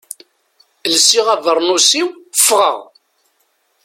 [0.93, 2.09] Lsiɣ abernus-iw,
[2.39, 2.77] ffɣeɣ.